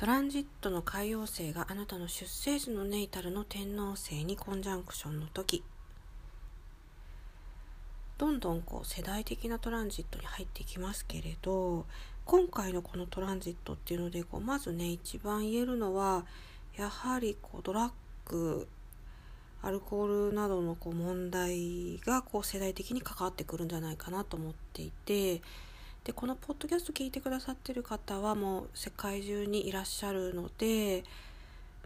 [0.00, 5.62] トランジットの海王星があなたの出生時のネイタルの天王星にコンジャンクションの時。
[8.16, 11.84] どんどんこう世代的なトランジットに入っていきますけれど
[12.24, 16.24] 今回のこのトランジットっていうのでこうまずね一番言えるのは
[16.78, 17.90] やはりこうドラッ
[18.24, 18.68] グ
[19.60, 25.42] アルコールなどのこう問題がこう世代的に関わってくるんじゃないかなと思っていて
[26.10, 31.04] でこのポッドキャスト聞いてくださってる方はもう世界中にいらっしゃるので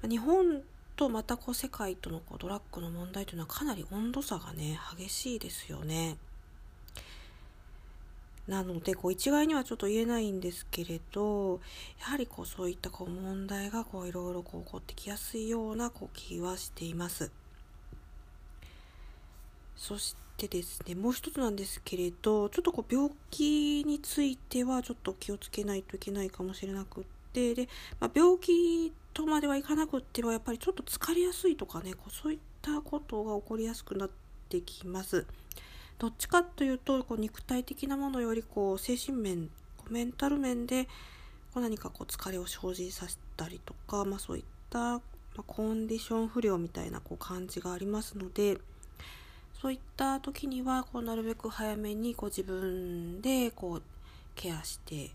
[0.09, 0.63] 日本
[0.97, 6.17] とまたこう世界とのこうドラッグの問題というのはかなり温度差がね激しいですよね。
[8.49, 11.61] なのでこう一概にはちょっと言えないんですけれど
[12.01, 17.31] やはりこうそういったこう問題がいろいろ起こってきやすいようなこう気はしています。
[19.77, 27.69] そしてですねもう一つなんですけれどちょっとこう病気についてはちょっと気をつけないといけないかもしれなくってで、
[28.01, 34.11] まあ、病気とまではいかなくってはやっぱりちょっと疲れやすいとかねこうそういったことが起こりやすくなっ
[34.49, 35.27] てきます。
[35.99, 39.49] どっちかというとこう肉体的なものよりこう精神面
[39.91, 40.87] メンタル面で
[41.53, 45.01] こう何かこう疲れを生じさせたりとか、まあ、そういった、ま、
[45.47, 48.59] コンディション不良みたいなこう感じがありますので。
[49.65, 53.83] そういった時にはこうなるべく早めにこう自分でこう
[54.35, 55.11] ケアしていっ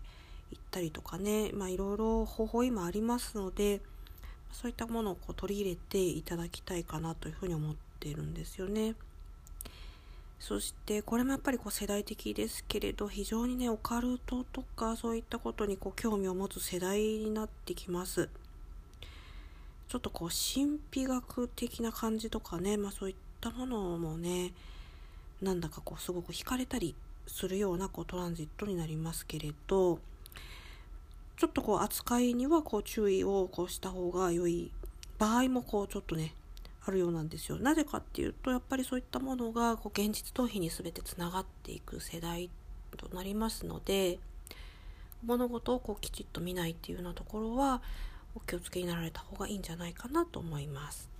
[0.72, 3.80] たりとかね、まあ、いろいろ方法今ありますので
[4.50, 8.96] そういったものをこう取り入れていただきたいかなというふうに思ってるんですよね。
[10.40, 18.28] そしてこれもやっぱりこう世代的ですけれど非常にねオカルトとかそういったことにこう興味を持つ世代になってきます。
[19.86, 24.52] ちょっとこう神秘学的な感じとかね、まあ、そういっったものもね
[25.40, 26.94] なんだかこうすごく惹かれたり
[27.26, 29.98] するようなこうトランジットになりますけれど
[31.38, 34.70] ちょっとこう扱いにはこう注意をこうした方が良い
[35.18, 36.34] 場合もこうちょっとね
[36.86, 37.58] あるようなんですよ。
[37.58, 42.50] なぜかっていうとやっぱりそういったものがこう現実逃避に全てつながっていく世代
[42.96, 44.18] となりますので
[45.24, 47.80] 物事をこうきちっと見ないっていうようなところは
[48.34, 51.10] お気をつけになられた方がいいんじゃないかなと思います。